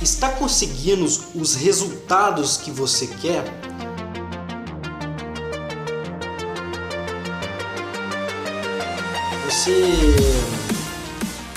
[0.00, 3.44] está conseguindo os resultados que você quer?
[9.46, 10.14] Você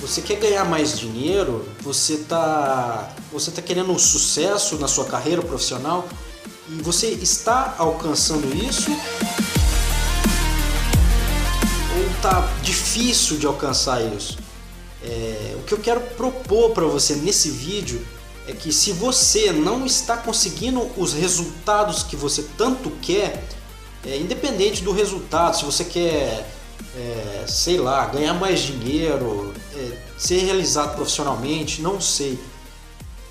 [0.00, 1.68] você quer ganhar mais dinheiro?
[1.82, 6.06] Você tá você tá querendo um sucesso na sua carreira profissional?
[6.68, 8.90] E você está alcançando isso?
[11.96, 14.38] Ou tá difícil de alcançar isso?
[15.02, 18.04] É, o que eu quero propor para você nesse vídeo
[18.46, 23.44] é que se você não está conseguindo os resultados que você tanto quer,
[24.04, 26.46] é, independente do resultado, se você quer,
[26.96, 32.38] é, sei lá, ganhar mais dinheiro, é, ser realizado profissionalmente, não sei.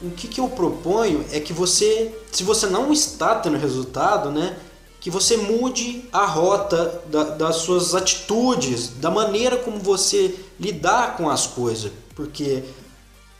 [0.01, 4.57] O que, que eu proponho é que você, se você não está tendo resultado, né,
[4.99, 11.29] que você mude a rota da, das suas atitudes, da maneira como você lidar com
[11.29, 12.63] as coisas, porque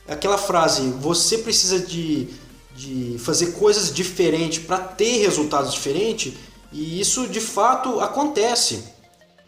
[0.08, 2.28] aquela frase, você precisa de,
[2.76, 6.34] de fazer coisas diferentes para ter resultados diferentes,
[6.72, 8.84] e isso de fato acontece.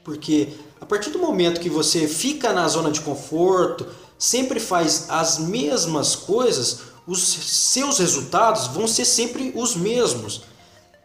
[0.03, 5.39] Porque a partir do momento que você fica na zona de conforto, sempre faz as
[5.39, 10.43] mesmas coisas, os seus resultados vão ser sempre os mesmos.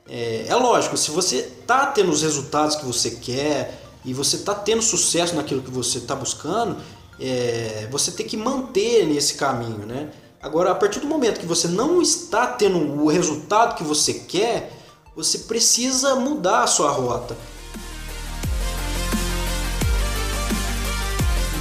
[0.09, 4.55] É, é lógico, se você está tendo os resultados que você quer e você está
[4.55, 6.77] tendo sucesso naquilo que você está buscando,
[7.21, 10.11] é, você tem que manter nesse caminho, né?
[10.43, 14.73] Agora, a partir do momento que você não está tendo o resultado que você quer,
[15.15, 17.37] você precisa mudar a sua rota.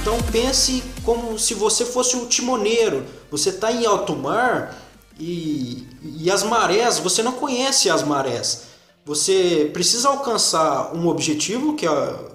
[0.00, 3.04] Então pense como se você fosse o timoneiro.
[3.30, 4.74] Você está em alto mar
[5.18, 8.62] e, e as marés, você não conhece as marés.
[9.04, 11.90] Você precisa alcançar um objetivo, que é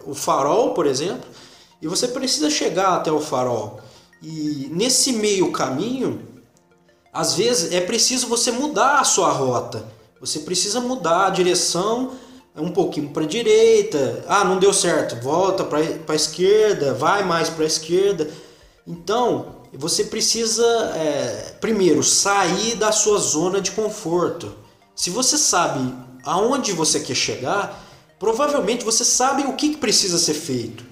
[0.05, 1.27] o farol, por exemplo,
[1.85, 3.79] e você precisa chegar até o farol.
[4.19, 6.19] E nesse meio caminho,
[7.13, 9.85] às vezes é preciso você mudar a sua rota.
[10.19, 12.13] Você precisa mudar a direção
[12.55, 14.25] um pouquinho para a direita.
[14.27, 18.31] Ah, não deu certo, volta para a esquerda, vai mais para a esquerda.
[18.87, 20.65] Então, você precisa
[20.95, 24.55] é, primeiro sair da sua zona de conforto.
[24.95, 27.79] Se você sabe aonde você quer chegar,
[28.17, 30.84] provavelmente você sabe o que precisa ser feito.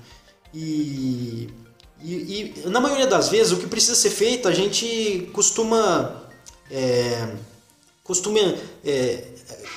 [0.53, 1.49] E,
[2.01, 6.21] e, e, na maioria das vezes o que precisa ser feito a gente costuma
[6.69, 7.35] é,
[8.03, 8.39] costuma
[8.85, 9.23] é,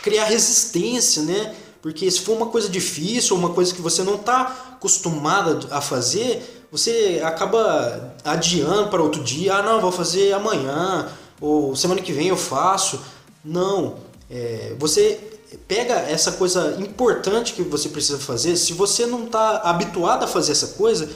[0.02, 1.54] criar resistência, né?
[1.80, 6.66] Porque se for uma coisa difícil, uma coisa que você não está acostumada a fazer,
[6.70, 9.54] você acaba adiando para outro dia.
[9.54, 11.08] Ah, não, vou fazer amanhã
[11.40, 13.00] ou semana que vem eu faço.
[13.44, 13.98] Não,
[14.28, 15.35] é, você
[15.68, 20.52] pega essa coisa importante que você precisa fazer, se você não está habituado a fazer
[20.52, 21.08] essa coisa,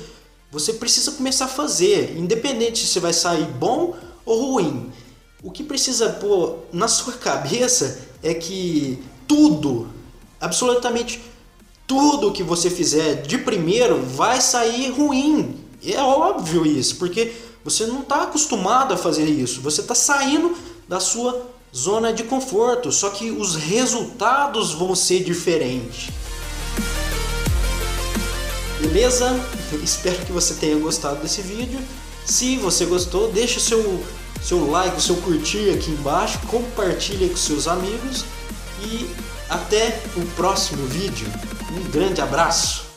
[0.51, 4.93] você precisa começar a fazer, independente se vai sair bom ou ruim.
[5.43, 9.89] O que precisa pôr na sua cabeça é que tudo,
[10.41, 11.21] absolutamente
[11.87, 15.57] tudo que você fizer de primeiro vai sair ruim.
[15.85, 17.33] É óbvio isso, porque
[17.65, 19.61] você não está acostumado a fazer isso.
[19.61, 20.57] Você está saindo
[20.89, 26.09] da sua zona de conforto, só que os resultados vão ser diferentes.
[28.81, 29.31] Beleza?
[29.83, 31.79] Espero que você tenha gostado desse vídeo.
[32.25, 34.05] Se você gostou, deixa seu,
[34.43, 38.25] seu like, seu curtir aqui embaixo, compartilhe com seus amigos
[38.83, 39.09] e
[39.49, 41.27] até o próximo vídeo.
[41.73, 42.90] Um grande abraço!